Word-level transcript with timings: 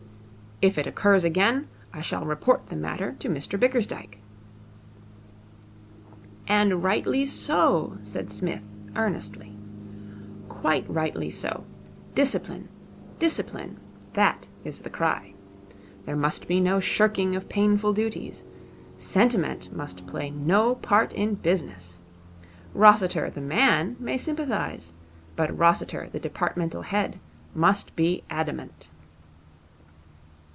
'If 0.63 0.77
it 0.77 0.85
occurs 0.85 1.23
again, 1.23 1.69
I 1.91 2.01
shall 2.01 2.23
report 2.23 2.67
the 2.67 2.75
matter 2.75 3.15
to 3.17 3.27
Mr 3.27 3.59
Bickersdyke.' 3.59 4.19
'And 6.47 6.83
rightly 6.83 7.25
so,' 7.25 7.97
said 8.03 8.29
Psmith, 8.29 8.61
earnestly. 8.95 9.57
'Quite 10.49 10.87
rightly 10.87 11.31
so. 11.31 11.63
Discipline, 12.13 12.69
discipline. 13.17 13.77
That 14.13 14.45
is 14.63 14.81
the 14.81 14.91
cry. 14.91 15.33
There 16.05 16.15
must 16.15 16.47
be 16.47 16.59
no 16.59 16.79
shirking 16.79 17.35
of 17.35 17.49
painful 17.49 17.93
duties. 17.93 18.43
Sentiment 18.99 19.75
must 19.75 20.05
play 20.05 20.29
no 20.29 20.75
part 20.75 21.11
in 21.13 21.33
business. 21.33 22.01
Rossiter, 22.75 23.31
the 23.31 23.41
man, 23.41 23.95
may 23.99 24.19
sympathise, 24.19 24.93
but 25.35 25.57
Rossiter, 25.57 26.07
the 26.11 26.19
Departmental 26.19 26.83
head, 26.83 27.19
must 27.55 27.95
be 27.95 28.21
adamant.' 28.29 28.91